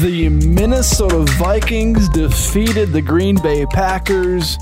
The 0.00 0.28
Minnesota 0.28 1.24
Vikings 1.38 2.10
defeated 2.10 2.92
the 2.92 3.00
Green 3.00 3.40
Bay 3.40 3.64
Packers 3.64 4.58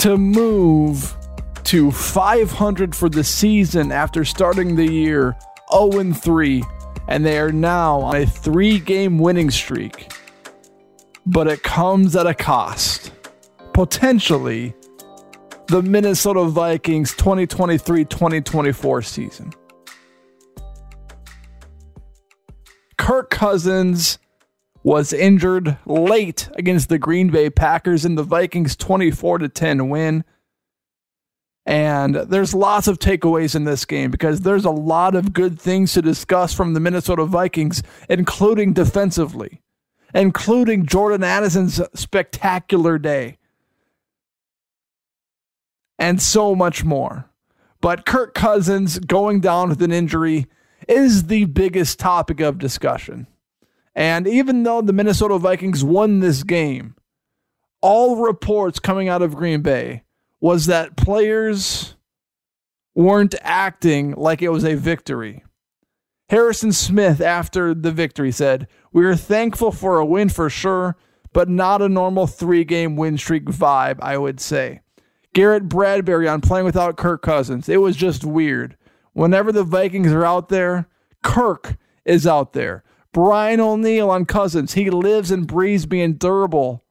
to 0.00 0.18
move 0.18 1.16
to 1.62 1.90
500 1.90 2.94
for 2.94 3.08
the 3.08 3.24
season 3.24 3.90
after 3.90 4.26
starting 4.26 4.76
the 4.76 4.84
year 4.84 5.36
0 5.72 6.12
3, 6.12 6.62
and 7.08 7.24
they 7.24 7.38
are 7.38 7.50
now 7.50 8.00
on 8.00 8.16
a 8.16 8.26
three 8.26 8.78
game 8.78 9.18
winning 9.18 9.50
streak. 9.50 10.12
But 11.24 11.46
it 11.46 11.62
comes 11.62 12.14
at 12.14 12.26
a 12.26 12.34
cost. 12.34 13.10
Potentially, 13.72 14.74
the 15.68 15.80
Minnesota 15.80 16.44
Vikings 16.44 17.12
2023 17.12 18.04
2024 18.04 19.00
season. 19.00 19.50
Kirk 22.98 23.30
Cousins 23.30 24.18
was 24.84 25.14
injured 25.14 25.78
late 25.86 26.48
against 26.54 26.90
the 26.90 26.98
Green 26.98 27.30
Bay 27.30 27.48
Packers 27.48 28.04
in 28.04 28.14
the 28.14 28.22
Vikings 28.22 28.76
24 28.76 29.38
to 29.38 29.48
10 29.48 29.88
win. 29.88 30.24
And 31.66 32.14
there's 32.14 32.54
lots 32.54 32.86
of 32.86 32.98
takeaways 32.98 33.56
in 33.56 33.64
this 33.64 33.86
game 33.86 34.10
because 34.10 34.42
there's 34.42 34.66
a 34.66 34.70
lot 34.70 35.14
of 35.14 35.32
good 35.32 35.58
things 35.58 35.94
to 35.94 36.02
discuss 36.02 36.52
from 36.52 36.74
the 36.74 36.80
Minnesota 36.80 37.24
Vikings, 37.24 37.82
including 38.10 38.74
defensively, 38.74 39.62
including 40.14 40.84
Jordan 40.84 41.24
Addison's 41.24 41.80
spectacular 41.94 42.98
day, 42.98 43.38
and 45.98 46.20
so 46.20 46.54
much 46.54 46.84
more. 46.84 47.30
But 47.80 48.04
Kirk 48.04 48.34
Cousins 48.34 48.98
going 48.98 49.40
down 49.40 49.70
with 49.70 49.80
an 49.80 49.92
injury 49.92 50.46
is 50.86 51.28
the 51.28 51.46
biggest 51.46 51.98
topic 51.98 52.40
of 52.40 52.58
discussion. 52.58 53.26
And 53.94 54.26
even 54.26 54.62
though 54.62 54.82
the 54.82 54.92
Minnesota 54.92 55.38
Vikings 55.38 55.84
won 55.84 56.20
this 56.20 56.42
game, 56.42 56.96
all 57.80 58.16
reports 58.16 58.78
coming 58.78 59.08
out 59.08 59.22
of 59.22 59.36
Green 59.36 59.62
Bay 59.62 60.02
was 60.40 60.66
that 60.66 60.96
players 60.96 61.96
weren't 62.94 63.34
acting 63.40 64.12
like 64.12 64.42
it 64.42 64.48
was 64.48 64.64
a 64.64 64.74
victory. 64.74 65.44
Harrison 66.30 66.72
Smith, 66.72 67.20
after 67.20 67.74
the 67.74 67.92
victory, 67.92 68.32
said, 68.32 68.66
We 68.92 69.04
are 69.04 69.16
thankful 69.16 69.70
for 69.70 69.98
a 69.98 70.06
win 70.06 70.28
for 70.28 70.48
sure, 70.48 70.96
but 71.32 71.48
not 71.48 71.82
a 71.82 71.88
normal 71.88 72.26
three 72.26 72.64
game 72.64 72.96
win 72.96 73.18
streak 73.18 73.44
vibe, 73.44 73.98
I 74.00 74.16
would 74.16 74.40
say. 74.40 74.80
Garrett 75.34 75.68
Bradbury 75.68 76.28
on 76.28 76.40
playing 76.40 76.64
without 76.64 76.96
Kirk 76.96 77.20
Cousins. 77.22 77.68
It 77.68 77.80
was 77.80 77.96
just 77.96 78.24
weird. 78.24 78.76
Whenever 79.12 79.52
the 79.52 79.64
Vikings 79.64 80.12
are 80.12 80.24
out 80.24 80.48
there, 80.48 80.88
Kirk 81.22 81.76
is 82.04 82.26
out 82.26 82.52
there. 82.52 82.84
Brian 83.14 83.60
O'Neill 83.60 84.10
on 84.10 84.26
Cousins. 84.26 84.74
He 84.74 84.90
lives 84.90 85.30
and 85.30 85.46
breathes 85.46 85.86
being 85.86 86.14
durable 86.14 86.84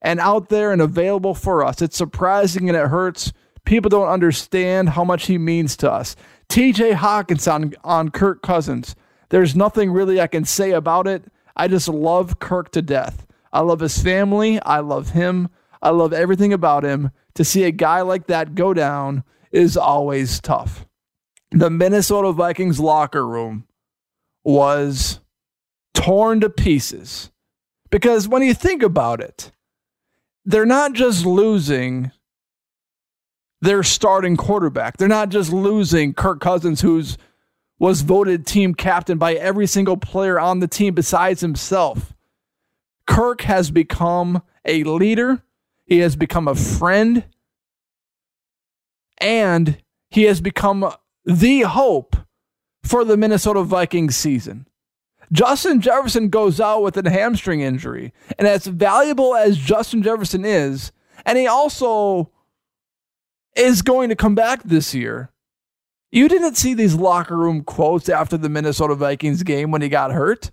and 0.00 0.18
out 0.18 0.48
there 0.48 0.72
and 0.72 0.80
available 0.80 1.34
for 1.34 1.62
us. 1.62 1.82
It's 1.82 1.98
surprising 1.98 2.68
and 2.68 2.76
it 2.76 2.88
hurts. 2.88 3.32
People 3.66 3.90
don't 3.90 4.08
understand 4.08 4.88
how 4.88 5.04
much 5.04 5.26
he 5.26 5.36
means 5.36 5.76
to 5.76 5.92
us. 5.92 6.16
TJ 6.48 6.94
Hockenson, 6.94 7.74
on 7.84 8.08
Kirk 8.08 8.42
Cousins. 8.42 8.96
There's 9.28 9.54
nothing 9.54 9.92
really 9.92 10.18
I 10.18 10.26
can 10.28 10.46
say 10.46 10.70
about 10.70 11.06
it. 11.06 11.24
I 11.54 11.68
just 11.68 11.88
love 11.88 12.38
Kirk 12.38 12.72
to 12.72 12.80
death. 12.80 13.26
I 13.52 13.60
love 13.60 13.80
his 13.80 14.02
family. 14.02 14.60
I 14.62 14.80
love 14.80 15.10
him. 15.10 15.50
I 15.82 15.90
love 15.90 16.14
everything 16.14 16.54
about 16.54 16.84
him. 16.84 17.10
To 17.34 17.44
see 17.44 17.64
a 17.64 17.70
guy 17.70 18.00
like 18.00 18.28
that 18.28 18.54
go 18.54 18.72
down 18.72 19.24
is 19.52 19.76
always 19.76 20.40
tough. 20.40 20.86
The 21.50 21.68
Minnesota 21.68 22.32
Vikings 22.32 22.80
locker 22.80 23.26
room 23.26 23.66
was 24.42 25.20
torn 25.94 26.40
to 26.40 26.50
pieces. 26.50 27.30
Because 27.90 28.28
when 28.28 28.42
you 28.42 28.54
think 28.54 28.82
about 28.82 29.20
it, 29.20 29.52
they're 30.44 30.66
not 30.66 30.92
just 30.92 31.26
losing 31.26 32.12
their 33.60 33.82
starting 33.82 34.36
quarterback. 34.36 34.96
They're 34.96 35.08
not 35.08 35.28
just 35.28 35.52
losing 35.52 36.14
Kirk 36.14 36.40
Cousins, 36.40 36.80
who's 36.80 37.18
was 37.78 38.02
voted 38.02 38.46
team 38.46 38.74
captain 38.74 39.16
by 39.18 39.34
every 39.34 39.66
single 39.66 39.96
player 39.96 40.38
on 40.38 40.60
the 40.60 40.68
team 40.68 40.94
besides 40.94 41.40
himself. 41.40 42.14
Kirk 43.06 43.40
has 43.42 43.70
become 43.70 44.42
a 44.64 44.84
leader. 44.84 45.42
He 45.86 45.98
has 45.98 46.14
become 46.14 46.46
a 46.46 46.54
friend. 46.54 47.24
And 49.18 49.82
he 50.10 50.24
has 50.24 50.40
become 50.40 50.92
the 51.24 51.62
hope 51.62 52.16
for 52.84 53.04
the 53.04 53.16
Minnesota 53.16 53.62
Vikings 53.62 54.14
season. 54.14 54.66
Justin 55.32 55.80
Jefferson 55.80 56.28
goes 56.28 56.60
out 56.60 56.82
with 56.82 56.96
a 56.96 57.10
hamstring 57.10 57.60
injury. 57.60 58.12
And 58.38 58.48
as 58.48 58.66
valuable 58.66 59.34
as 59.34 59.56
Justin 59.56 60.02
Jefferson 60.02 60.44
is, 60.44 60.92
and 61.24 61.38
he 61.38 61.46
also 61.46 62.30
is 63.56 63.82
going 63.82 64.08
to 64.08 64.16
come 64.16 64.34
back 64.34 64.62
this 64.62 64.94
year, 64.94 65.30
you 66.10 66.28
didn't 66.28 66.56
see 66.56 66.74
these 66.74 66.94
locker 66.94 67.36
room 67.36 67.62
quotes 67.62 68.08
after 68.08 68.36
the 68.36 68.48
Minnesota 68.48 68.94
Vikings 68.96 69.42
game 69.44 69.70
when 69.70 69.82
he 69.82 69.88
got 69.88 70.12
hurt. 70.12 70.50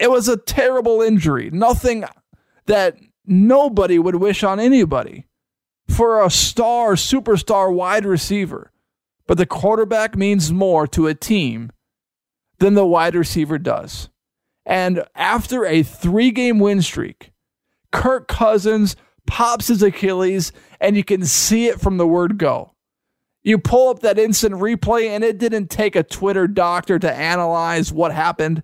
It 0.00 0.10
was 0.10 0.28
a 0.28 0.36
terrible 0.36 1.02
injury. 1.02 1.50
Nothing 1.50 2.04
that 2.66 2.96
nobody 3.26 3.98
would 3.98 4.14
wish 4.14 4.42
on 4.42 4.60
anybody 4.60 5.26
for 5.88 6.24
a 6.24 6.30
star, 6.30 6.92
superstar 6.92 7.72
wide 7.72 8.06
receiver. 8.06 8.70
But 9.26 9.36
the 9.36 9.46
quarterback 9.46 10.16
means 10.16 10.52
more 10.52 10.86
to 10.88 11.08
a 11.08 11.14
team 11.14 11.72
than 12.58 12.74
the 12.74 12.86
wide 12.86 13.14
receiver 13.14 13.58
does. 13.58 14.08
And 14.66 15.04
after 15.14 15.64
a 15.64 15.82
three 15.82 16.30
game 16.30 16.58
win 16.58 16.82
streak, 16.82 17.32
Kirk 17.90 18.28
Cousins 18.28 18.96
pops 19.26 19.68
his 19.68 19.82
Achilles, 19.82 20.52
and 20.80 20.96
you 20.96 21.04
can 21.04 21.24
see 21.24 21.66
it 21.66 21.80
from 21.80 21.96
the 21.96 22.06
word 22.06 22.38
go. 22.38 22.74
You 23.42 23.58
pull 23.58 23.88
up 23.88 24.00
that 24.00 24.18
instant 24.18 24.56
replay, 24.56 25.08
and 25.08 25.24
it 25.24 25.38
didn't 25.38 25.68
take 25.68 25.96
a 25.96 26.02
Twitter 26.02 26.46
doctor 26.46 26.98
to 26.98 27.12
analyze 27.12 27.92
what 27.92 28.12
happened. 28.12 28.62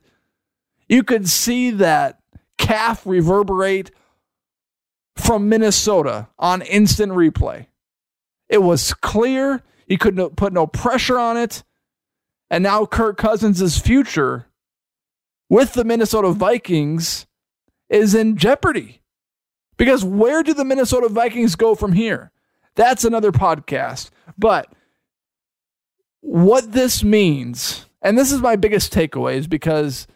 You 0.88 1.02
could 1.02 1.29
see 1.29 1.70
that 1.70 2.20
calf 2.58 3.06
reverberate 3.06 3.90
from 5.17 5.49
Minnesota 5.49 6.29
on 6.38 6.62
instant 6.62 7.12
replay. 7.12 7.67
It 8.49 8.62
was 8.62 8.93
clear. 8.93 9.62
He 9.87 9.97
couldn't 9.97 10.37
put 10.37 10.52
no 10.52 10.67
pressure 10.67 11.19
on 11.19 11.37
it. 11.37 11.64
And 12.54 12.62
now 12.62 12.86
Kirk 12.86 13.16
Cousins' 13.16 13.78
future 13.78 14.46
with 15.48 15.72
the 15.72 15.82
Minnesota 15.82 16.30
Vikings 16.30 17.26
is 17.88 18.14
in 18.14 18.36
jeopardy. 18.36 19.02
Because 19.76 20.04
where 20.04 20.44
do 20.44 20.54
the 20.54 20.64
Minnesota 20.64 21.08
Vikings 21.08 21.56
go 21.56 21.74
from 21.74 21.94
here? 21.94 22.30
That's 22.76 23.04
another 23.04 23.32
podcast. 23.32 24.10
But 24.38 24.72
what 26.20 26.70
this 26.70 27.02
means, 27.02 27.86
and 28.00 28.16
this 28.16 28.30
is 28.30 28.40
my 28.40 28.54
biggest 28.54 28.92
takeaway, 28.92 29.34
is 29.34 29.48
because 29.48 30.06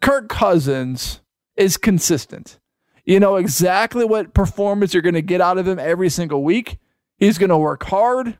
Kirk 0.00 0.30
Cousins 0.30 1.20
is 1.56 1.76
consistent. 1.76 2.58
You 3.04 3.20
know 3.20 3.36
exactly 3.36 4.06
what 4.06 4.32
performance 4.32 4.94
you're 4.94 5.02
going 5.02 5.12
to 5.12 5.20
get 5.20 5.42
out 5.42 5.58
of 5.58 5.68
him 5.68 5.78
every 5.78 6.08
single 6.08 6.42
week. 6.42 6.78
He's 7.18 7.36
going 7.36 7.50
to 7.50 7.58
work 7.58 7.82
hard. 7.82 8.38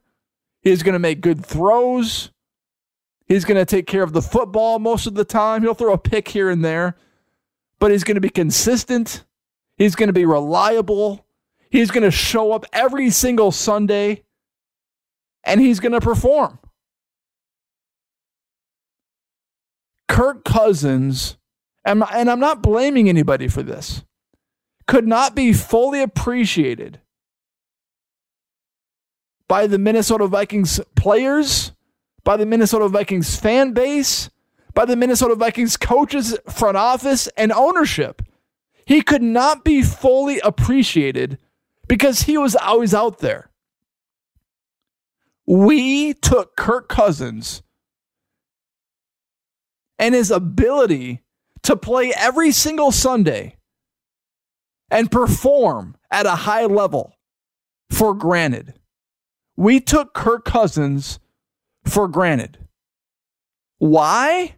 He's 0.62 0.82
going 0.82 0.94
to 0.94 0.99
make 0.99 1.20
good 1.20 1.44
throws. 1.44 2.31
He's 3.27 3.45
going 3.45 3.59
to 3.59 3.65
take 3.65 3.87
care 3.87 4.03
of 4.03 4.13
the 4.13 4.23
football 4.23 4.79
most 4.79 5.07
of 5.07 5.15
the 5.15 5.25
time. 5.25 5.63
He'll 5.63 5.75
throw 5.75 5.93
a 5.93 5.99
pick 5.99 6.29
here 6.29 6.51
and 6.51 6.65
there, 6.65 6.97
but 7.79 7.91
he's 7.91 8.05
going 8.05 8.17
to 8.17 8.21
be 8.21 8.29
consistent. 8.31 9.25
He's 9.77 9.95
going 9.95 10.09
to 10.09 10.13
be 10.13 10.25
reliable. 10.25 11.27
He's 11.71 11.91
going 11.91 12.03
to 12.03 12.11
show 12.11 12.53
up 12.53 12.67
every 12.73 13.11
single 13.11 13.51
Sunday 13.51 14.25
and 15.45 15.61
he's 15.61 15.81
going 15.81 15.93
to 15.93 16.01
perform. 16.01 16.59
Kirk 20.09 20.45
Cousins, 20.45 21.39
and, 21.85 22.05
I'm 22.05 22.39
not 22.39 22.63
blaming 22.63 23.09
anybody 23.09 23.49
for 23.49 23.63
this, 23.63 24.05
could 24.87 25.07
not 25.07 25.35
be 25.35 25.53
fully 25.53 26.03
appreciated 26.03 27.01
by 29.49 29.67
the 29.67 29.79
Minnesota 29.79 30.27
Vikings 30.27 30.81
players, 30.95 31.73
by 32.25 32.37
the 32.37 32.47
Minnesota 32.47 32.89
Vikings 32.89 33.37
fan 33.37 33.73
base, 33.73 34.31
by 34.75 34.85
the 34.85 34.97
Minnesota 34.97 35.35
Vikings 35.35 35.77
coaches, 35.77 36.39
front 36.49 36.77
office, 36.77 37.29
and 37.37 37.53
ownership. 37.53 38.23
He 38.87 39.03
could 39.03 39.23
not 39.23 39.65
be 39.65 39.83
fully 39.83 40.41
appreciated 40.41 41.39
because 41.89 42.23
he 42.23 42.39
was 42.39 42.57
always 42.57 42.95
out 42.95 43.19
there. 43.19 43.51
We 45.47 46.15
took 46.15 46.57
Kirk 46.57 46.89
Cousins 46.89 47.63
and 49.99 50.15
his 50.15 50.31
ability 50.31 51.23
to 51.63 51.77
play 51.77 52.13
every 52.17 52.51
single 52.53 52.93
Sunday 52.93 53.57
and 54.91 55.11
perform 55.11 55.97
at 56.11 56.27
a 56.27 56.31
high 56.31 56.67
level 56.67 57.15
for 57.91 58.15
granted. 58.15 58.75
We 59.57 59.81
took 59.81 60.15
Kirk 60.15 60.45
Cousins 60.45 61.19
for 61.84 62.08
granted. 62.08 62.58
Why? 63.79 64.56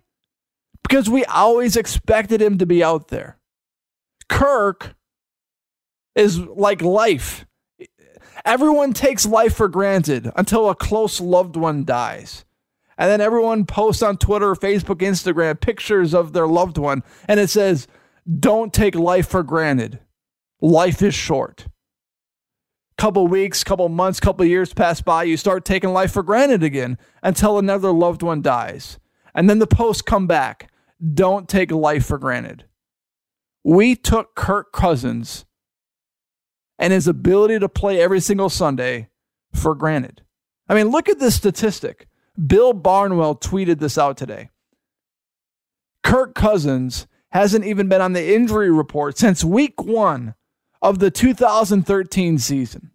Because 0.82 1.08
we 1.08 1.24
always 1.24 1.76
expected 1.76 2.42
him 2.42 2.58
to 2.58 2.66
be 2.66 2.84
out 2.84 3.08
there. 3.08 3.38
Kirk 4.28 4.94
is 6.14 6.38
like 6.38 6.82
life. 6.82 7.46
Everyone 8.44 8.92
takes 8.92 9.24
life 9.24 9.54
for 9.54 9.68
granted 9.68 10.30
until 10.36 10.68
a 10.68 10.74
close 10.74 11.20
loved 11.20 11.56
one 11.56 11.84
dies. 11.84 12.44
And 12.96 13.10
then 13.10 13.20
everyone 13.20 13.66
posts 13.66 14.02
on 14.02 14.18
Twitter, 14.18 14.54
Facebook, 14.54 15.00
Instagram 15.00 15.60
pictures 15.60 16.14
of 16.14 16.32
their 16.32 16.46
loved 16.46 16.78
one, 16.78 17.02
and 17.26 17.40
it 17.40 17.50
says, 17.50 17.88
Don't 18.38 18.72
take 18.72 18.94
life 18.94 19.28
for 19.28 19.42
granted. 19.42 19.98
Life 20.60 21.02
is 21.02 21.14
short. 21.14 21.66
Couple 22.96 23.26
weeks, 23.26 23.64
couple 23.64 23.88
months, 23.88 24.20
couple 24.20 24.44
years 24.44 24.72
pass 24.72 25.00
by, 25.00 25.24
you 25.24 25.36
start 25.36 25.64
taking 25.64 25.92
life 25.92 26.12
for 26.12 26.22
granted 26.22 26.62
again 26.62 26.96
until 27.22 27.58
another 27.58 27.90
loved 27.92 28.22
one 28.22 28.40
dies. 28.40 28.98
And 29.34 29.50
then 29.50 29.58
the 29.58 29.66
posts 29.66 30.02
come 30.02 30.26
back. 30.26 30.70
Don't 31.12 31.48
take 31.48 31.72
life 31.72 32.06
for 32.06 32.18
granted. 32.18 32.64
We 33.64 33.96
took 33.96 34.34
Kirk 34.36 34.72
Cousins 34.72 35.44
and 36.78 36.92
his 36.92 37.08
ability 37.08 37.58
to 37.58 37.68
play 37.68 38.00
every 38.00 38.20
single 38.20 38.48
Sunday 38.48 39.08
for 39.52 39.74
granted. 39.74 40.22
I 40.68 40.74
mean, 40.74 40.88
look 40.88 41.08
at 41.08 41.18
this 41.18 41.34
statistic. 41.34 42.06
Bill 42.46 42.72
Barnwell 42.72 43.36
tweeted 43.36 43.78
this 43.80 43.98
out 43.98 44.16
today. 44.16 44.50
Kirk 46.02 46.34
Cousins 46.34 47.06
hasn't 47.30 47.64
even 47.64 47.88
been 47.88 48.00
on 48.00 48.12
the 48.12 48.34
injury 48.34 48.70
report 48.70 49.18
since 49.18 49.42
week 49.42 49.82
one 49.82 50.34
of 50.84 50.98
the 50.98 51.10
2013 51.10 52.38
season. 52.38 52.90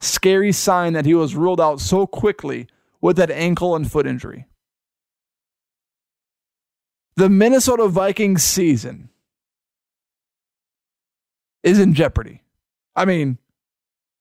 Scary 0.00 0.50
sign 0.50 0.94
that 0.94 1.04
he 1.04 1.12
was 1.12 1.36
ruled 1.36 1.60
out 1.60 1.78
so 1.78 2.06
quickly 2.06 2.68
with 3.02 3.18
that 3.18 3.30
ankle 3.30 3.76
and 3.76 3.92
foot 3.92 4.06
injury. 4.06 4.46
The 7.16 7.28
Minnesota 7.28 7.86
Vikings 7.88 8.42
season 8.42 9.10
is 11.62 11.78
in 11.78 11.92
jeopardy. 11.92 12.42
I 12.94 13.04
mean, 13.04 13.36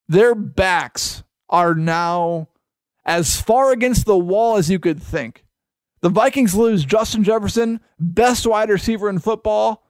their 0.09 0.35
backs 0.35 1.23
are 1.49 1.75
now 1.75 2.49
as 3.05 3.39
far 3.39 3.71
against 3.71 4.05
the 4.05 4.17
wall 4.17 4.57
as 4.57 4.69
you 4.69 4.79
could 4.79 5.01
think. 5.01 5.45
The 6.01 6.09
Vikings 6.09 6.53
lose 6.53 6.83
Justin 6.83 7.23
Jefferson, 7.23 7.79
best 7.97 8.45
wide 8.45 8.69
receiver 8.69 9.09
in 9.09 9.19
football, 9.19 9.84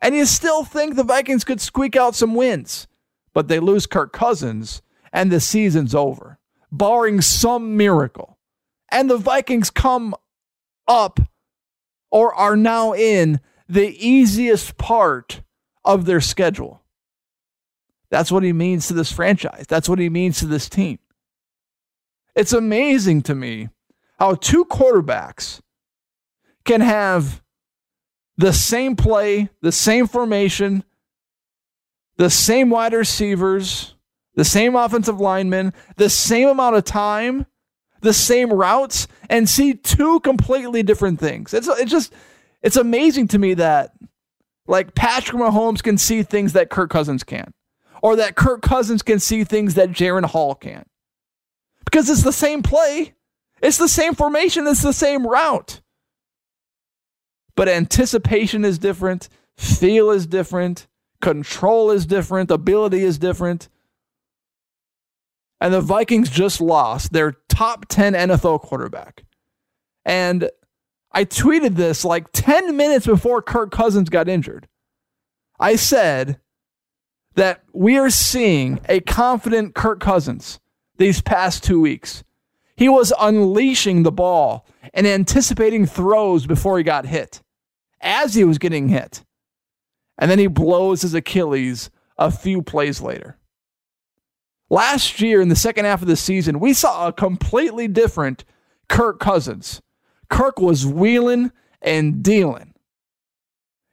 and 0.00 0.14
you 0.14 0.26
still 0.26 0.64
think 0.64 0.94
the 0.94 1.04
Vikings 1.04 1.44
could 1.44 1.60
squeak 1.60 1.96
out 1.96 2.14
some 2.14 2.34
wins. 2.34 2.86
But 3.32 3.48
they 3.48 3.60
lose 3.60 3.86
Kirk 3.86 4.12
Cousins, 4.12 4.82
and 5.12 5.30
the 5.30 5.40
season's 5.40 5.94
over, 5.94 6.38
barring 6.72 7.20
some 7.20 7.76
miracle. 7.76 8.38
And 8.90 9.10
the 9.10 9.18
Vikings 9.18 9.70
come 9.70 10.14
up 10.88 11.20
or 12.10 12.34
are 12.34 12.56
now 12.56 12.94
in 12.94 13.40
the 13.68 13.88
easiest 14.06 14.76
part 14.78 15.42
of 15.84 16.04
their 16.04 16.20
schedule. 16.20 16.82
That's 18.10 18.30
what 18.30 18.42
he 18.42 18.52
means 18.52 18.88
to 18.88 18.94
this 18.94 19.10
franchise. 19.10 19.66
That's 19.68 19.88
what 19.88 19.98
he 19.98 20.08
means 20.08 20.38
to 20.38 20.46
this 20.46 20.68
team. 20.68 20.98
It's 22.34 22.52
amazing 22.52 23.22
to 23.22 23.34
me 23.34 23.68
how 24.18 24.34
two 24.34 24.64
quarterbacks 24.64 25.60
can 26.64 26.80
have 26.80 27.42
the 28.36 28.52
same 28.52 28.96
play, 28.96 29.48
the 29.62 29.72
same 29.72 30.06
formation, 30.06 30.84
the 32.16 32.30
same 32.30 32.70
wide 32.70 32.92
receivers, 32.92 33.94
the 34.34 34.44
same 34.44 34.76
offensive 34.76 35.20
linemen, 35.20 35.72
the 35.96 36.10
same 36.10 36.48
amount 36.48 36.76
of 36.76 36.84
time, 36.84 37.46
the 38.00 38.12
same 38.12 38.52
routes, 38.52 39.08
and 39.30 39.48
see 39.48 39.74
two 39.74 40.20
completely 40.20 40.82
different 40.82 41.18
things. 41.18 41.54
It's, 41.54 41.68
it's 41.68 41.90
just, 41.90 42.12
it's 42.62 42.76
amazing 42.76 43.28
to 43.28 43.38
me 43.38 43.54
that 43.54 43.92
like 44.66 44.94
Patrick 44.94 45.40
Mahomes 45.40 45.82
can 45.82 45.96
see 45.98 46.22
things 46.22 46.52
that 46.52 46.70
Kirk 46.70 46.90
Cousins 46.90 47.24
can't 47.24 47.54
or 48.02 48.16
that 48.16 48.36
Kirk 48.36 48.62
Cousins 48.62 49.02
can 49.02 49.18
see 49.18 49.44
things 49.44 49.74
that 49.74 49.90
Jaren 49.90 50.24
Hall 50.24 50.54
can't. 50.54 50.88
Because 51.84 52.10
it's 52.10 52.22
the 52.22 52.32
same 52.32 52.62
play, 52.62 53.14
it's 53.62 53.78
the 53.78 53.88
same 53.88 54.14
formation, 54.14 54.66
it's 54.66 54.82
the 54.82 54.92
same 54.92 55.26
route. 55.26 55.80
But 57.56 57.68
anticipation 57.68 58.64
is 58.64 58.78
different, 58.78 59.28
feel 59.56 60.10
is 60.10 60.26
different, 60.26 60.86
control 61.20 61.90
is 61.90 62.06
different, 62.06 62.50
ability 62.50 63.02
is 63.02 63.18
different. 63.18 63.68
And 65.60 65.72
the 65.72 65.80
Vikings 65.80 66.30
just 66.30 66.60
lost 66.60 67.12
their 67.12 67.32
top 67.48 67.86
10 67.88 68.12
NFL 68.12 68.60
quarterback. 68.60 69.24
And 70.04 70.50
I 71.12 71.24
tweeted 71.24 71.76
this 71.76 72.04
like 72.04 72.26
10 72.32 72.76
minutes 72.76 73.06
before 73.06 73.40
Kirk 73.40 73.70
Cousins 73.70 74.10
got 74.10 74.28
injured. 74.28 74.68
I 75.58 75.76
said, 75.76 76.38
that 77.36 77.62
we 77.72 77.98
are 77.98 78.10
seeing 78.10 78.80
a 78.88 79.00
confident 79.00 79.74
Kirk 79.74 80.00
Cousins 80.00 80.58
these 80.96 81.20
past 81.20 81.62
two 81.62 81.80
weeks. 81.80 82.24
He 82.76 82.88
was 82.88 83.12
unleashing 83.18 84.02
the 84.02 84.12
ball 84.12 84.66
and 84.92 85.06
anticipating 85.06 85.86
throws 85.86 86.46
before 86.46 86.78
he 86.78 86.84
got 86.84 87.06
hit, 87.06 87.42
as 88.06 88.34
he 88.34 88.44
was 88.44 88.58
getting 88.58 88.88
hit. 88.88 89.24
And 90.16 90.30
then 90.30 90.38
he 90.38 90.46
blows 90.46 91.02
his 91.02 91.12
Achilles 91.12 91.90
a 92.16 92.30
few 92.30 92.62
plays 92.62 93.02
later. 93.02 93.36
Last 94.70 95.20
year, 95.20 95.42
in 95.42 95.48
the 95.48 95.56
second 95.56 95.84
half 95.84 96.02
of 96.02 96.08
the 96.08 96.16
season, 96.16 96.58
we 96.58 96.72
saw 96.72 97.08
a 97.08 97.12
completely 97.12 97.86
different 97.86 98.44
Kirk 98.88 99.20
Cousins. 99.20 99.82
Kirk 100.30 100.58
was 100.58 100.86
wheeling 100.86 101.52
and 101.82 102.22
dealing. 102.22 102.74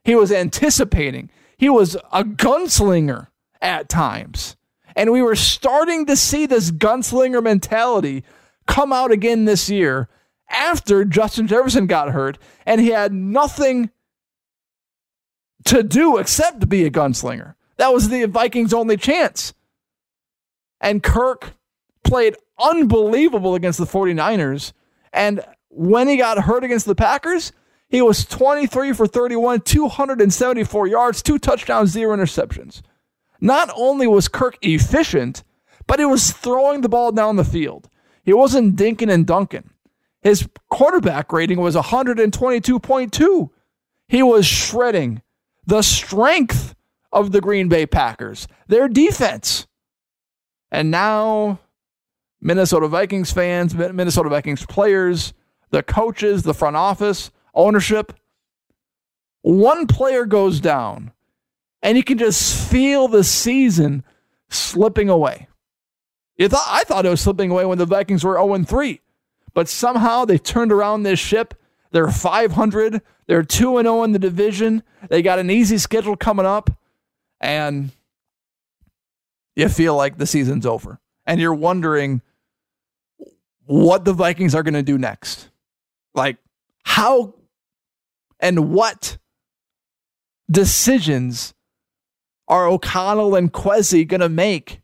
He 0.03 0.15
was 0.15 0.31
anticipating. 0.31 1.29
He 1.57 1.69
was 1.69 1.95
a 2.11 2.23
gunslinger 2.23 3.27
at 3.61 3.89
times. 3.89 4.55
And 4.95 5.11
we 5.11 5.21
were 5.21 5.35
starting 5.35 6.05
to 6.05 6.15
see 6.15 6.45
this 6.45 6.71
gunslinger 6.71 7.43
mentality 7.43 8.23
come 8.67 8.93
out 8.93 9.11
again 9.11 9.45
this 9.45 9.69
year 9.69 10.07
after 10.49 11.03
Justin 11.03 11.47
Jefferson 11.47 11.87
got 11.87 12.11
hurt 12.11 12.37
and 12.65 12.79
he 12.79 12.89
had 12.89 13.11
nothing 13.11 13.89
to 15.65 15.83
do 15.83 16.17
except 16.17 16.61
to 16.61 16.67
be 16.67 16.85
a 16.85 16.91
gunslinger. 16.91 17.55
That 17.77 17.93
was 17.93 18.09
the 18.09 18.25
Vikings' 18.25 18.73
only 18.73 18.97
chance. 18.97 19.53
And 20.79 21.01
Kirk 21.01 21.53
played 22.03 22.35
unbelievable 22.59 23.55
against 23.55 23.79
the 23.79 23.85
49ers. 23.85 24.73
And 25.11 25.41
when 25.69 26.07
he 26.07 26.17
got 26.17 26.43
hurt 26.43 26.63
against 26.63 26.85
the 26.85 26.95
Packers, 26.95 27.51
he 27.87 28.01
was 28.01 28.25
23 28.25 28.93
for 28.93 29.07
31, 29.07 29.61
274 29.61 30.87
yards, 30.87 31.21
two 31.21 31.39
touchdowns, 31.39 31.91
zero 31.91 32.15
interceptions. 32.15 32.81
Not 33.39 33.69
only 33.75 34.07
was 34.07 34.27
Kirk 34.27 34.57
efficient, 34.61 35.43
but 35.85 35.99
he 35.99 36.05
was 36.05 36.31
throwing 36.31 36.81
the 36.81 36.89
ball 36.89 37.11
down 37.11 37.35
the 37.35 37.43
field. 37.43 37.89
He 38.23 38.33
wasn't 38.33 38.75
dinking 38.75 39.11
and 39.11 39.27
dunking. 39.27 39.69
His 40.21 40.47
quarterback 40.69 41.31
rating 41.33 41.59
was 41.59 41.75
122.2. 41.75 43.49
He 44.07 44.23
was 44.23 44.45
shredding 44.45 45.21
the 45.65 45.81
strength 45.81 46.75
of 47.11 47.31
the 47.31 47.41
Green 47.41 47.69
Bay 47.69 47.85
Packers, 47.85 48.47
their 48.67 48.87
defense. 48.87 49.67
And 50.71 50.89
now 50.89 51.59
Minnesota 52.41 52.87
Vikings 52.87 53.31
fans, 53.31 53.73
Minnesota 53.73 54.29
Vikings 54.29 54.65
players, 54.65 55.33
the 55.69 55.83
coaches, 55.83 56.43
the 56.43 56.53
front 56.53 56.75
office, 56.75 57.31
ownership. 57.53 58.13
One 59.41 59.87
player 59.87 60.25
goes 60.25 60.59
down, 60.59 61.11
and 61.81 61.97
you 61.97 62.03
can 62.03 62.17
just 62.17 62.69
feel 62.69 63.07
the 63.07 63.23
season 63.23 64.03
slipping 64.49 65.09
away. 65.09 65.47
You 66.37 66.49
thought 66.49 66.65
I 66.67 66.83
thought 66.83 67.05
it 67.05 67.09
was 67.09 67.21
slipping 67.21 67.51
away 67.51 67.65
when 67.65 67.77
the 67.77 67.85
Vikings 67.85 68.23
were 68.23 68.35
0 68.35 68.63
3, 68.63 69.01
but 69.53 69.69
somehow 69.69 70.25
they 70.25 70.37
turned 70.37 70.71
around 70.71 71.03
this 71.03 71.19
ship. 71.19 71.53
They're 71.93 72.09
500. 72.09 73.01
They're 73.27 73.43
2 73.43 73.77
and 73.77 73.85
0 73.85 74.03
in 74.03 74.11
the 74.11 74.19
division. 74.19 74.83
They 75.09 75.21
got 75.21 75.39
an 75.39 75.49
easy 75.49 75.77
schedule 75.77 76.17
coming 76.17 76.45
up, 76.45 76.71
and 77.39 77.91
you 79.55 79.69
feel 79.69 79.95
like 79.95 80.17
the 80.17 80.25
season's 80.25 80.65
over. 80.65 80.99
And 81.25 81.39
you're 81.39 81.53
wondering 81.53 82.21
what 83.65 84.03
the 84.05 84.11
Vikings 84.11 84.55
are 84.55 84.63
going 84.63 84.73
to 84.73 84.83
do 84.83 84.97
next. 84.97 85.49
Like, 86.15 86.37
how 86.83 87.35
and 88.39 88.73
what 88.73 89.17
decisions 90.49 91.53
are 92.47 92.67
O'Connell 92.67 93.35
and 93.35 93.53
Kwesi 93.53 94.05
going 94.05 94.21
to 94.21 94.29
make 94.29 94.81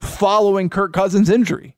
following 0.00 0.68
Kirk 0.68 0.92
Cousins' 0.92 1.30
injury? 1.30 1.76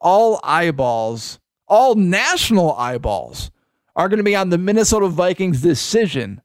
All 0.00 0.38
eyeballs, 0.44 1.40
all 1.66 1.96
national 1.96 2.74
eyeballs 2.76 3.50
are 3.98 4.08
going 4.08 4.18
to 4.18 4.24
be 4.24 4.36
on 4.36 4.50
the 4.50 4.58
Minnesota 4.58 5.08
Vikings 5.08 5.60
decision 5.60 6.40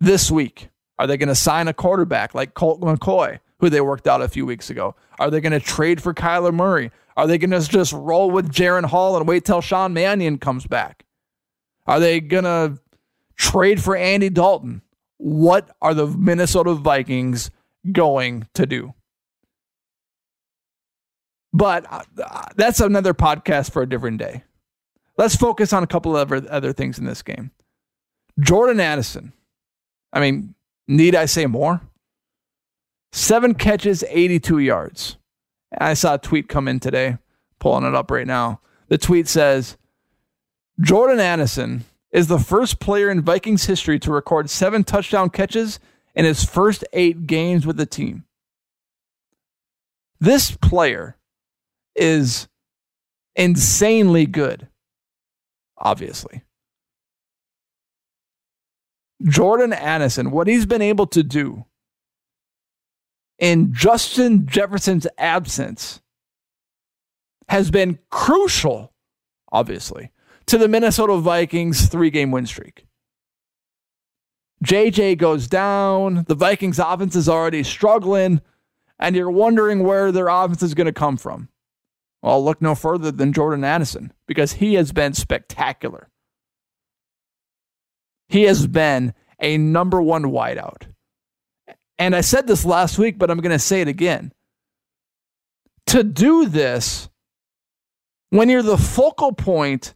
this 0.00 0.30
week. 0.30 0.70
Are 0.98 1.06
they 1.06 1.18
going 1.18 1.28
to 1.28 1.34
sign 1.34 1.68
a 1.68 1.74
quarterback 1.74 2.34
like 2.34 2.54
Colt 2.54 2.80
McCoy, 2.80 3.38
who 3.60 3.68
they 3.68 3.82
worked 3.82 4.08
out 4.08 4.22
a 4.22 4.28
few 4.28 4.46
weeks 4.46 4.70
ago? 4.70 4.96
Are 5.18 5.30
they 5.30 5.40
going 5.40 5.52
to 5.52 5.60
trade 5.60 6.02
for 6.02 6.14
Kyler 6.14 6.52
Murray? 6.52 6.90
Are 7.16 7.26
they 7.26 7.36
going 7.36 7.50
to 7.50 7.60
just 7.60 7.92
roll 7.92 8.30
with 8.30 8.50
Jaren 8.50 8.86
Hall 8.86 9.16
and 9.18 9.28
wait 9.28 9.44
till 9.44 9.60
Sean 9.60 9.92
Mannion 9.92 10.38
comes 10.38 10.66
back? 10.66 11.04
Are 11.86 12.00
they 12.00 12.20
going 12.20 12.44
to 12.44 12.78
trade 13.36 13.82
for 13.82 13.94
Andy 13.94 14.30
Dalton? 14.30 14.80
What 15.18 15.76
are 15.82 15.94
the 15.94 16.06
Minnesota 16.06 16.72
Vikings 16.74 17.50
going 17.92 18.48
to 18.54 18.64
do? 18.64 18.94
But 21.52 21.84
uh, 21.90 22.42
that's 22.56 22.80
another 22.80 23.14
podcast 23.14 23.72
for 23.72 23.82
a 23.82 23.88
different 23.88 24.18
day. 24.18 24.44
Let's 25.18 25.36
focus 25.36 25.72
on 25.72 25.82
a 25.82 25.86
couple 25.86 26.16
of 26.16 26.32
other, 26.32 26.72
things 26.72 26.98
in 26.98 27.04
this 27.04 27.22
game. 27.22 27.50
Jordan 28.40 28.80
Addison. 28.80 29.32
I 30.12 30.20
mean, 30.20 30.54
need 30.86 31.14
I 31.14 31.26
say 31.26 31.46
more? 31.46 31.82
Seven 33.12 33.54
catches, 33.54 34.04
82 34.04 34.60
yards. 34.60 35.16
I 35.76 35.94
saw 35.94 36.14
a 36.14 36.18
tweet 36.18 36.48
come 36.48 36.68
in 36.68 36.80
today, 36.80 37.18
pulling 37.58 37.84
it 37.84 37.94
up 37.94 38.10
right 38.10 38.26
now. 38.26 38.60
The 38.88 38.96
tweet 38.96 39.28
says 39.28 39.76
Jordan 40.80 41.18
Addison 41.18 41.84
is 42.12 42.28
the 42.28 42.38
first 42.38 42.78
player 42.80 43.10
in 43.10 43.20
Vikings 43.22 43.66
history 43.66 43.98
to 43.98 44.12
record 44.12 44.48
seven 44.48 44.84
touchdown 44.84 45.30
catches 45.30 45.80
in 46.14 46.24
his 46.24 46.44
first 46.44 46.84
eight 46.92 47.26
games 47.26 47.66
with 47.66 47.76
the 47.76 47.86
team. 47.86 48.24
This 50.20 50.52
player 50.52 51.16
is 51.94 52.48
insanely 53.36 54.26
good, 54.26 54.68
obviously. 55.78 56.42
Jordan 59.24 59.72
Addison, 59.72 60.30
what 60.30 60.46
he's 60.46 60.66
been 60.66 60.82
able 60.82 61.06
to 61.08 61.22
do 61.22 61.64
in 63.38 63.72
Justin 63.72 64.46
Jefferson's 64.46 65.06
absence 65.16 66.00
has 67.48 67.70
been 67.70 67.98
crucial, 68.10 68.92
obviously, 69.50 70.10
to 70.46 70.58
the 70.58 70.68
Minnesota 70.68 71.16
Vikings 71.16 71.86
three 71.86 72.10
game 72.10 72.30
win 72.30 72.46
streak. 72.46 72.86
JJ 74.64 75.18
goes 75.18 75.46
down. 75.46 76.24
The 76.26 76.34
Vikings 76.34 76.78
offense 76.78 77.14
is 77.14 77.28
already 77.28 77.62
struggling, 77.62 78.40
and 78.98 79.14
you're 79.14 79.30
wondering 79.30 79.84
where 79.84 80.10
their 80.10 80.28
offense 80.28 80.62
is 80.62 80.74
going 80.74 80.86
to 80.86 80.92
come 80.92 81.16
from. 81.16 81.48
Well, 82.28 82.44
look 82.44 82.60
no 82.60 82.74
further 82.74 83.10
than 83.10 83.32
Jordan 83.32 83.64
Addison 83.64 84.12
because 84.26 84.52
he 84.52 84.74
has 84.74 84.92
been 84.92 85.14
spectacular. 85.14 86.10
He 88.28 88.42
has 88.42 88.66
been 88.66 89.14
a 89.40 89.56
number 89.56 90.02
one 90.02 90.24
wideout. 90.24 90.88
And 91.98 92.14
I 92.14 92.20
said 92.20 92.46
this 92.46 92.66
last 92.66 92.98
week, 92.98 93.16
but 93.16 93.30
I'm 93.30 93.38
going 93.38 93.52
to 93.52 93.58
say 93.58 93.80
it 93.80 93.88
again. 93.88 94.34
To 95.86 96.04
do 96.04 96.44
this, 96.44 97.08
when 98.28 98.50
you're 98.50 98.60
the 98.60 98.76
focal 98.76 99.32
point 99.32 99.94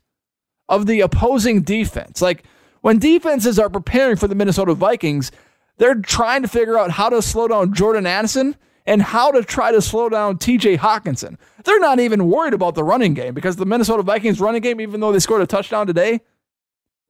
of 0.70 0.86
the 0.86 1.02
opposing 1.02 1.60
defense, 1.60 2.22
like 2.22 2.44
when 2.80 2.98
defenses 2.98 3.58
are 3.58 3.68
preparing 3.68 4.16
for 4.16 4.26
the 4.26 4.34
Minnesota 4.34 4.72
Vikings, 4.72 5.32
they're 5.76 5.96
trying 5.96 6.40
to 6.40 6.48
figure 6.48 6.78
out 6.78 6.92
how 6.92 7.10
to 7.10 7.20
slow 7.20 7.48
down 7.48 7.74
Jordan 7.74 8.06
Addison 8.06 8.56
and 8.86 9.02
how 9.02 9.30
to 9.30 9.42
try 9.42 9.72
to 9.72 9.80
slow 9.80 10.08
down 10.08 10.38
TJ 10.38 10.78
Hockenson. 10.78 11.36
They're 11.64 11.80
not 11.80 12.00
even 12.00 12.28
worried 12.28 12.54
about 12.54 12.74
the 12.74 12.84
running 12.84 13.14
game 13.14 13.34
because 13.34 13.56
the 13.56 13.66
Minnesota 13.66 14.02
Vikings 14.02 14.40
running 14.40 14.62
game, 14.62 14.80
even 14.80 15.00
though 15.00 15.12
they 15.12 15.18
scored 15.18 15.42
a 15.42 15.46
touchdown 15.46 15.86
today, 15.86 16.20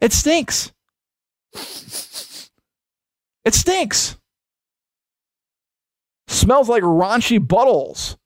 it 0.01 0.13
stinks. 0.13 0.73
It 3.45 3.55
stinks. 3.55 4.17
Smells 6.29 6.69
like 6.69 6.83
raunchy 6.83 7.39
buttholes. 7.39 8.17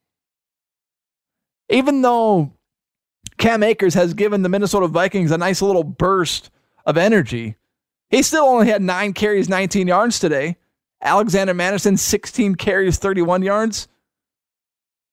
Even 1.69 2.03
though 2.03 2.53
Cam 3.39 3.63
Akers 3.63 3.95
has 3.95 4.15
given 4.15 4.43
the 4.43 4.49
Minnesota 4.49 4.89
Vikings 4.89 5.31
a 5.31 5.39
nice 5.39 5.61
little 5.61 5.85
burst 5.85 6.51
of 6.85 6.97
energy, 6.97 7.57
he 8.09 8.23
still 8.23 8.45
only 8.45 8.69
had 8.69 8.83
nine 8.83 9.13
carries, 9.13 9.49
19 9.49 9.89
yards 9.89 10.19
today. 10.19 10.57
Alexander 11.03 11.55
Mattison, 11.55 11.97
16 11.97 12.55
carries, 12.55 12.99
31 12.99 13.43
yards. 13.43 13.89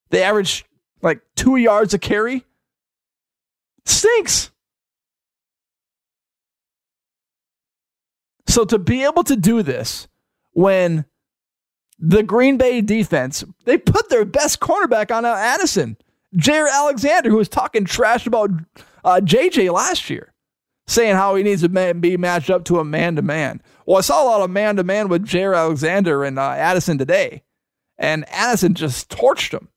They 0.10 0.24
average 0.24 0.66
like 1.02 1.22
two 1.36 1.56
yards 1.56 1.94
a 1.94 2.00
carry. 2.00 2.46
Stinks. 3.86 4.52
So 8.48 8.66
to 8.66 8.78
be 8.78 9.04
able 9.04 9.24
to 9.24 9.36
do 9.36 9.64
this 9.64 10.08
when 10.52 11.06
the 11.98 12.24
Green 12.24 12.58
Bay 12.58 12.82
defense, 12.82 13.44
they 13.66 13.78
put 13.78 14.10
their 14.10 14.26
best 14.26 14.60
cornerback 14.60 15.16
on 15.16 15.26
Addison, 15.26 15.98
Jaire 16.36 16.70
Alexander, 16.70 17.30
who 17.30 17.38
was 17.38 17.50
talking 17.50 17.86
trash 17.86 18.28
about 18.28 18.52
uh, 19.04 19.22
JJ 19.24 19.74
last 19.74 20.10
year, 20.10 20.34
saying 20.88 21.16
how 21.16 21.36
he 21.36 21.44
needs 21.44 21.62
to 21.62 21.94
be 21.94 22.18
matched 22.18 22.50
up 22.50 22.64
to 22.66 22.80
a 22.80 22.84
man 22.84 23.16
to 23.16 23.22
man. 23.22 23.62
Well, 23.86 23.98
I 23.98 24.02
saw 24.02 24.24
a 24.24 24.26
lot 24.26 24.42
of 24.42 24.50
man 24.50 24.78
to 24.78 24.84
man 24.84 25.10
with 25.10 25.26
Jaire 25.26 25.58
Alexander 25.58 26.24
and 26.24 26.40
uh, 26.40 26.52
Addison 26.52 26.98
today, 26.98 27.44
and 27.98 28.26
Addison 28.30 28.74
just 28.74 29.10
torched 29.10 29.52
him. 29.52 29.70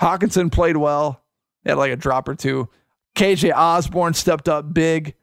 Hockenson 0.00 0.50
played 0.50 0.76
well. 0.76 1.22
He 1.64 1.70
had 1.70 1.78
like 1.78 1.92
a 1.92 1.96
drop 1.96 2.28
or 2.28 2.34
two. 2.34 2.68
KJ 3.16 3.52
Osborn 3.54 4.14
stepped 4.14 4.48
up 4.48 4.72
big. 4.72 5.14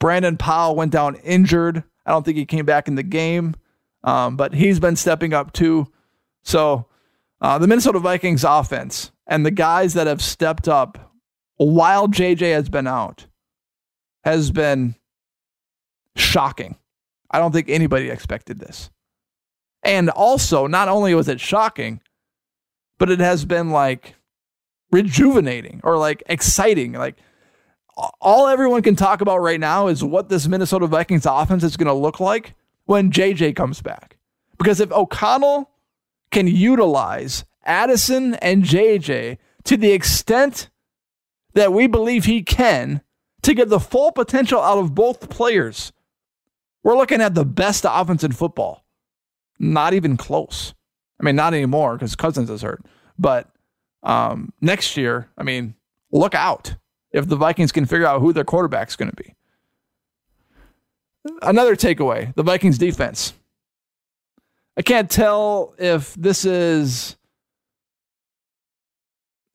Brandon 0.00 0.36
Powell 0.36 0.74
went 0.74 0.90
down 0.90 1.16
injured. 1.16 1.84
I 2.04 2.10
don't 2.10 2.24
think 2.24 2.36
he 2.36 2.46
came 2.46 2.64
back 2.64 2.88
in 2.88 2.96
the 2.96 3.02
game, 3.02 3.54
um, 4.02 4.36
but 4.36 4.54
he's 4.54 4.80
been 4.80 4.96
stepping 4.96 5.32
up 5.32 5.52
too. 5.52 5.86
So 6.42 6.86
uh, 7.40 7.58
the 7.58 7.68
Minnesota 7.68 8.00
Vikings 8.00 8.42
offense 8.42 9.12
and 9.26 9.46
the 9.46 9.50
guys 9.50 9.94
that 9.94 10.06
have 10.06 10.22
stepped 10.22 10.66
up 10.66 11.12
while 11.56 12.08
JJ 12.08 12.52
has 12.52 12.68
been 12.68 12.86
out 12.86 13.26
has 14.24 14.50
been 14.50 14.94
shocking. 16.16 16.76
I 17.30 17.38
don't 17.38 17.52
think 17.52 17.68
anybody 17.68 18.10
expected 18.10 18.58
this. 18.58 18.90
And 19.82 20.10
also, 20.10 20.66
not 20.66 20.88
only 20.88 21.14
was 21.14 21.28
it 21.28 21.40
shocking, 21.40 22.00
but 22.98 23.10
it 23.10 23.18
has 23.18 23.44
been 23.44 23.70
like 23.70 24.14
rejuvenating 24.90 25.80
or 25.82 25.96
like 25.96 26.22
exciting. 26.26 26.92
Like 26.92 27.16
all 28.20 28.46
everyone 28.46 28.82
can 28.82 28.96
talk 28.96 29.20
about 29.20 29.38
right 29.38 29.58
now 29.58 29.88
is 29.88 30.04
what 30.04 30.28
this 30.28 30.46
Minnesota 30.46 30.86
Vikings 30.86 31.26
offense 31.26 31.64
is 31.64 31.76
going 31.76 31.88
to 31.88 31.92
look 31.92 32.20
like 32.20 32.54
when 32.84 33.10
JJ 33.10 33.56
comes 33.56 33.82
back. 33.82 34.18
Because 34.58 34.80
if 34.80 34.92
O'Connell 34.92 35.70
can 36.30 36.46
utilize 36.46 37.44
Addison 37.64 38.34
and 38.36 38.62
JJ 38.62 39.38
to 39.64 39.76
the 39.76 39.92
extent 39.92 40.70
that 41.54 41.72
we 41.72 41.86
believe 41.86 42.24
he 42.24 42.42
can 42.42 43.02
to 43.42 43.54
get 43.54 43.68
the 43.68 43.80
full 43.80 44.12
potential 44.12 44.60
out 44.60 44.78
of 44.78 44.94
both 44.94 45.28
players, 45.28 45.92
we're 46.82 46.96
looking 46.96 47.20
at 47.20 47.34
the 47.34 47.44
best 47.44 47.84
offense 47.88 48.24
in 48.24 48.32
football. 48.32 48.84
Not 49.58 49.94
even 49.94 50.16
close. 50.16 50.74
I 51.20 51.24
mean, 51.24 51.36
not 51.36 51.54
anymore 51.54 51.94
because 51.94 52.16
Cousins 52.16 52.50
is 52.50 52.62
hurt. 52.62 52.84
But 53.18 53.48
um, 54.02 54.52
next 54.60 54.96
year, 54.96 55.28
I 55.38 55.44
mean, 55.44 55.74
look 56.10 56.34
out 56.34 56.74
if 57.12 57.28
the 57.28 57.36
Vikings 57.36 57.72
can 57.72 57.86
figure 57.86 58.06
out 58.06 58.20
who 58.20 58.32
their 58.32 58.44
quarterback's 58.44 58.96
going 58.96 59.10
to 59.10 59.16
be. 59.16 59.34
Another 61.40 61.76
takeaway 61.76 62.34
the 62.34 62.42
Vikings 62.42 62.78
defense. 62.78 63.34
I 64.76 64.82
can't 64.82 65.10
tell 65.10 65.74
if 65.78 66.14
this 66.14 66.44
is 66.44 67.16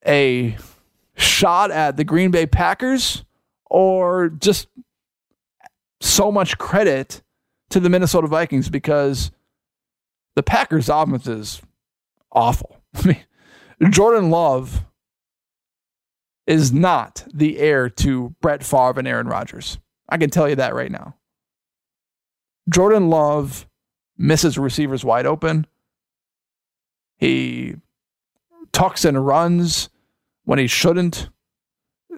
a 0.06 0.56
shot 1.16 1.72
at 1.72 1.98
the 1.98 2.04
Green 2.04 2.32
Bay 2.32 2.46
Packers 2.46 3.26
or 3.70 4.30
just 4.30 4.68
so 6.00 6.32
much 6.32 6.58
credit 6.58 7.22
to 7.70 7.80
the 7.80 7.90
Minnesota 7.90 8.28
Vikings 8.28 8.70
because 8.70 9.32
the 10.36 10.44
Packers' 10.44 10.90
offense 10.90 11.28
is 11.28 11.62
awful. 12.32 12.78
I 12.96 13.08
mean, 13.08 13.92
Jordan 13.92 14.30
Love 14.30 14.86
is 16.46 16.72
not 16.72 17.26
the 17.34 17.60
heir 17.60 17.90
to 17.90 18.34
Brett 18.42 18.64
Favre 18.64 19.00
and 19.00 19.08
Aaron 19.08 19.28
Rodgers. 19.28 19.78
I 20.08 20.18
can 20.18 20.30
tell 20.30 20.48
you 20.48 20.56
that 20.56 20.74
right 20.74 20.92
now. 20.92 21.16
Jordan 22.70 23.10
Love 23.10 23.68
misses 24.18 24.58
receivers 24.58 25.04
wide 25.04 25.26
open. 25.26 25.68
He 27.18 27.76
tucks 28.72 29.06
and 29.06 29.26
runs 29.26 29.90
when 30.46 30.60
he 30.60 30.68
shouldn't. 30.68 31.30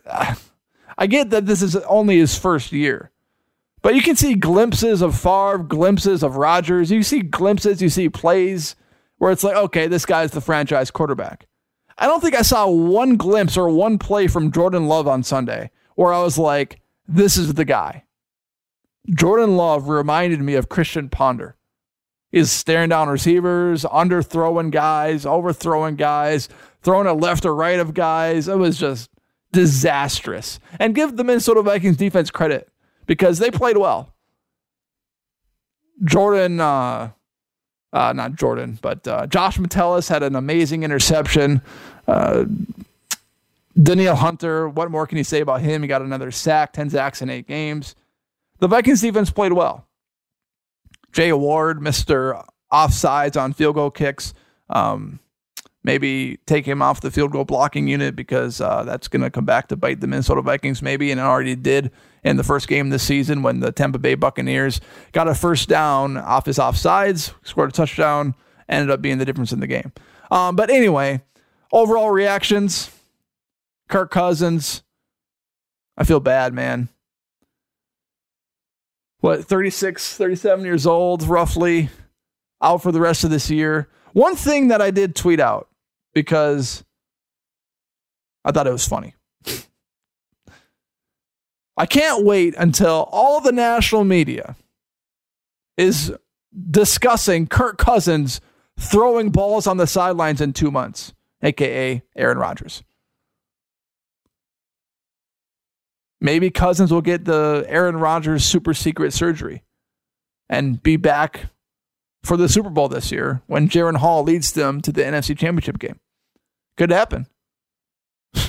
I 0.99 1.07
get 1.07 1.29
that 1.29 1.45
this 1.45 1.61
is 1.61 1.77
only 1.77 2.17
his 2.17 2.37
first 2.37 2.73
year, 2.73 3.09
but 3.81 3.95
you 3.95 4.01
can 4.01 4.17
see 4.17 4.35
glimpses 4.35 5.01
of 5.01 5.17
Favre, 5.17 5.59
glimpses 5.59 6.23
of 6.23 6.35
Rodgers. 6.35 6.91
You 6.91 7.03
see 7.03 7.21
glimpses, 7.21 7.81
you 7.81 7.87
see 7.87 8.09
plays 8.09 8.75
where 9.17 9.31
it's 9.31 9.45
like, 9.45 9.55
okay, 9.55 9.87
this 9.87 10.05
guy's 10.05 10.31
the 10.31 10.41
franchise 10.41 10.91
quarterback. 10.91 11.47
I 11.97 12.05
don't 12.05 12.19
think 12.19 12.35
I 12.35 12.41
saw 12.41 12.67
one 12.67 13.15
glimpse 13.15 13.55
or 13.55 13.69
one 13.69 13.97
play 13.97 14.27
from 14.27 14.51
Jordan 14.51 14.87
Love 14.87 15.07
on 15.07 15.23
Sunday 15.23 15.71
where 15.95 16.13
I 16.13 16.21
was 16.21 16.37
like, 16.37 16.81
this 17.07 17.37
is 17.37 17.53
the 17.53 17.65
guy. 17.65 18.03
Jordan 19.09 19.55
Love 19.55 19.87
reminded 19.87 20.41
me 20.41 20.55
of 20.55 20.67
Christian 20.67 21.07
Ponder. 21.07 21.55
He's 22.29 22.51
staring 22.51 22.89
down 22.89 23.07
receivers, 23.07 23.83
underthrowing 23.85 24.69
guys, 24.69 25.25
overthrowing 25.25 25.95
guys, 25.95 26.49
throwing 26.81 27.07
it 27.07 27.21
left 27.21 27.45
or 27.45 27.55
right 27.55 27.79
of 27.79 27.93
guys. 27.93 28.49
It 28.49 28.57
was 28.57 28.77
just 28.77 29.09
disastrous. 29.51 30.59
And 30.79 30.95
give 30.95 31.17
the 31.17 31.23
Minnesota 31.23 31.61
Vikings 31.61 31.97
defense 31.97 32.31
credit 32.31 32.69
because 33.05 33.39
they 33.39 33.51
played 33.51 33.77
well. 33.77 34.13
Jordan, 36.03 36.59
uh, 36.59 37.11
uh, 37.91 38.13
not 38.13 38.35
Jordan, 38.35 38.79
but 38.81 39.07
uh, 39.07 39.27
Josh 39.27 39.59
Metellus 39.59 40.07
had 40.07 40.23
an 40.23 40.35
amazing 40.35 40.83
interception. 40.83 41.61
Uh, 42.07 42.45
Hunter, 43.75 44.69
what 44.69 44.91
more 44.91 45.07
can 45.07 45.17
you 45.17 45.23
say 45.23 45.41
about 45.41 45.61
him? 45.61 45.81
He 45.81 45.87
got 45.87 46.01
another 46.01 46.31
sack, 46.31 46.73
10 46.73 46.91
sacks 46.91 47.21
in 47.21 47.29
eight 47.29 47.47
games. 47.47 47.95
The 48.59 48.67
Vikings 48.67 49.01
defense 49.01 49.31
played 49.31 49.53
well. 49.53 49.87
Jay 51.11 51.33
Ward, 51.33 51.79
Mr. 51.79 52.45
Offsides 52.71 53.41
on 53.41 53.53
field 53.53 53.75
goal 53.75 53.89
kicks. 53.89 54.33
Um, 54.69 55.19
maybe 55.83 56.37
take 56.45 56.65
him 56.65 56.81
off 56.81 57.01
the 57.01 57.11
field 57.11 57.31
goal 57.31 57.45
blocking 57.45 57.87
unit 57.87 58.15
because 58.15 58.61
uh, 58.61 58.83
that's 58.83 59.07
going 59.07 59.21
to 59.21 59.29
come 59.29 59.45
back 59.45 59.67
to 59.69 59.75
bite 59.75 60.01
the 60.01 60.07
Minnesota 60.07 60.41
Vikings, 60.41 60.81
maybe, 60.81 61.11
and 61.11 61.19
it 61.19 61.23
already 61.23 61.55
did 61.55 61.91
in 62.23 62.37
the 62.37 62.43
first 62.43 62.67
game 62.67 62.89
this 62.89 63.03
season 63.03 63.41
when 63.43 63.61
the 63.61 63.71
Tampa 63.71 63.97
Bay 63.97 64.15
Buccaneers 64.15 64.81
got 65.13 65.27
a 65.27 65.35
first 65.35 65.69
down 65.69 66.17
off 66.17 66.45
his 66.45 66.57
offsides, 66.57 67.33
scored 67.43 67.69
a 67.69 67.73
touchdown, 67.73 68.35
ended 68.67 68.91
up 68.91 69.01
being 69.01 69.17
the 69.17 69.25
difference 69.25 69.51
in 69.51 69.59
the 69.59 69.67
game. 69.67 69.93
Um, 70.31 70.55
but 70.55 70.69
anyway, 70.69 71.21
overall 71.71 72.11
reactions 72.11 72.91
Kirk 73.87 74.11
Cousins, 74.11 74.83
I 75.97 76.03
feel 76.03 76.19
bad, 76.19 76.53
man 76.53 76.89
what 79.19 79.45
36 79.45 80.15
37 80.15 80.65
years 80.65 80.85
old 80.85 81.23
roughly 81.23 81.89
out 82.61 82.81
for 82.81 82.91
the 82.91 82.99
rest 82.99 83.23
of 83.23 83.29
this 83.29 83.49
year 83.49 83.89
one 84.13 84.35
thing 84.35 84.69
that 84.69 84.81
i 84.81 84.91
did 84.91 85.15
tweet 85.15 85.39
out 85.39 85.68
because 86.13 86.83
i 88.45 88.51
thought 88.51 88.67
it 88.67 88.71
was 88.71 88.87
funny. 88.87 89.13
I 91.77 91.85
can't 91.85 92.25
wait 92.25 92.55
until 92.57 93.07
all 93.11 93.39
the 93.39 93.53
national 93.53 94.03
media 94.03 94.57
is 95.77 96.13
discussing 96.69 97.47
kirk 97.47 97.77
cousins 97.77 98.41
throwing 98.77 99.29
balls 99.29 99.65
on 99.65 99.77
the 99.77 99.87
sidelines 99.87 100.41
in 100.41 100.51
two 100.51 100.71
months 100.71 101.13
aka 101.41 102.01
aaron 102.15 102.37
rodgers. 102.37 102.83
Maybe 106.21 106.49
Cousins 106.49 106.91
will 106.91 107.01
get 107.01 107.25
the 107.25 107.65
Aaron 107.67 107.95
Rodgers 107.95 108.43
super 108.43 108.73
secret 108.73 109.13
surgery 109.13 109.63
and 110.49 110.81
be 110.81 110.97
back 110.97 111.45
for 112.23 112.37
the 112.37 112.49
Super 112.49 112.69
Bowl 112.69 112.87
this 112.87 113.11
year 113.11 113.41
when 113.47 113.69
Jaren 113.69 113.97
Hall 113.97 114.23
leads 114.23 114.51
them 114.51 114.81
to 114.81 114.91
the 114.91 115.01
NFC 115.01 115.37
Championship 115.37 115.79
game. 115.79 115.99
Could 116.77 116.91
happen. 116.91 117.27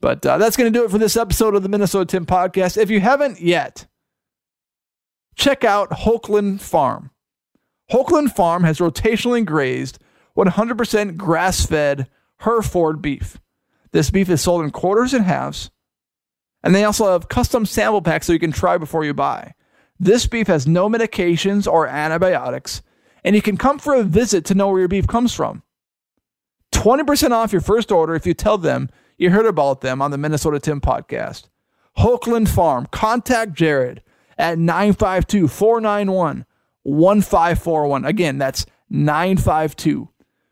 but 0.00 0.24
uh, 0.24 0.38
that's 0.38 0.56
going 0.56 0.72
to 0.72 0.78
do 0.78 0.84
it 0.84 0.90
for 0.90 0.98
this 0.98 1.16
episode 1.16 1.54
of 1.54 1.62
the 1.62 1.68
Minnesota 1.68 2.06
Tim 2.06 2.26
podcast. 2.26 2.76
If 2.76 2.90
you 2.90 3.00
haven't 3.00 3.40
yet, 3.40 3.86
check 5.36 5.64
out 5.64 5.90
Hochland 5.90 6.60
Farm. 6.60 7.10
Hochland 7.90 8.34
Farm 8.34 8.64
has 8.64 8.78
rotationally 8.78 9.44
grazed 9.44 9.98
100% 10.36 11.16
grass 11.16 11.66
fed 11.66 12.08
Hereford 12.38 13.02
beef. 13.02 13.38
This 13.92 14.10
beef 14.10 14.28
is 14.28 14.40
sold 14.40 14.64
in 14.64 14.70
quarters 14.70 15.14
and 15.14 15.24
halves 15.24 15.70
and 16.64 16.74
they 16.74 16.82
also 16.82 17.12
have 17.12 17.28
custom 17.28 17.66
sample 17.66 18.02
packs 18.02 18.26
so 18.26 18.32
you 18.32 18.38
can 18.38 18.50
try 18.50 18.78
before 18.78 19.04
you 19.04 19.14
buy. 19.14 19.52
This 19.98 20.26
beef 20.26 20.48
has 20.48 20.66
no 20.66 20.88
medications 20.88 21.70
or 21.70 21.86
antibiotics, 21.86 22.82
and 23.22 23.36
you 23.36 23.42
can 23.42 23.56
come 23.56 23.78
for 23.78 23.94
a 23.94 24.02
visit 24.02 24.44
to 24.46 24.54
know 24.54 24.68
where 24.68 24.80
your 24.80 24.88
beef 24.88 25.06
comes 25.06 25.32
from. 25.32 25.62
20% 26.72 27.30
off 27.30 27.52
your 27.52 27.60
first 27.60 27.92
order 27.92 28.14
if 28.14 28.26
you 28.26 28.34
tell 28.34 28.58
them 28.58 28.90
you 29.16 29.30
heard 29.30 29.46
about 29.46 29.80
them 29.80 30.02
on 30.02 30.10
the 30.10 30.18
Minnesota 30.18 30.58
Tim 30.58 30.80
podcast. 30.80 31.44
Hochland 31.98 32.48
Farm. 32.48 32.86
Contact 32.90 33.52
Jared 33.52 34.02
at 34.36 34.58
952 34.58 35.48
491 35.48 36.44
1541. 36.82 38.04
Again, 38.04 38.38
that's 38.38 38.66
952 38.90 40.08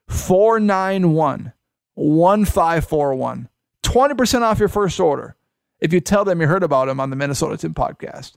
491 0.09 1.53
1541. 1.95 3.49
20% 3.83 4.41
off 4.43 4.59
your 4.59 4.69
first 4.69 5.01
order 5.01 5.37
if 5.81 5.93
you 5.93 6.01
tell 6.01 6.25
them 6.25 6.41
you 6.41 6.47
heard 6.47 6.63
about 6.63 6.89
him 6.89 7.01
on 7.01 7.11
the 7.11 7.17
Minnesota 7.17 7.57
Tim 7.57 7.75
podcast. 7.75 8.33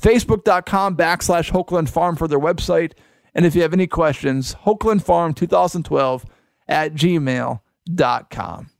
Facebook.com 0.00 0.96
backslash 0.96 1.50
Hochland 1.50 1.88
Farm 1.88 2.16
for 2.16 2.28
their 2.28 2.38
website. 2.38 2.92
And 3.34 3.44
if 3.44 3.54
you 3.54 3.62
have 3.62 3.72
any 3.72 3.86
questions, 3.86 4.54
Hochland 4.64 5.02
Farm 5.02 5.34
2012 5.34 6.24
at 6.66 6.94
gmail.com. 6.94 8.70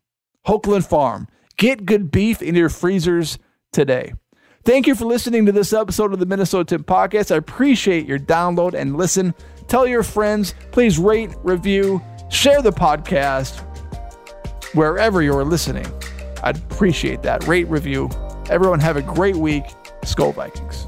Hochland 0.46 0.88
Farm. 0.88 1.28
Get 1.56 1.84
good 1.86 2.10
beef 2.10 2.40
in 2.40 2.54
your 2.54 2.68
freezers 2.68 3.38
today. 3.72 4.14
Thank 4.64 4.86
you 4.86 4.94
for 4.94 5.04
listening 5.04 5.46
to 5.46 5.52
this 5.52 5.72
episode 5.72 6.12
of 6.12 6.18
the 6.18 6.26
Minnesota 6.26 6.76
Tim 6.76 6.84
podcast. 6.84 7.32
I 7.32 7.36
appreciate 7.36 8.06
your 8.06 8.18
download 8.18 8.74
and 8.74 8.96
listen. 8.96 9.34
Tell 9.66 9.86
your 9.86 10.02
friends. 10.02 10.54
Please 10.72 10.98
rate, 10.98 11.30
review, 11.42 12.02
share 12.30 12.62
the 12.62 12.72
podcast 12.72 13.60
wherever 14.74 15.22
you're 15.22 15.44
listening. 15.44 15.86
I'd 16.42 16.56
appreciate 16.56 17.22
that. 17.22 17.46
Rate, 17.46 17.68
review. 17.68 18.08
Everyone 18.50 18.80
have 18.80 18.96
a 18.96 19.02
great 19.02 19.36
week. 19.36 19.64
Skol 20.02 20.34
Vikings. 20.34 20.87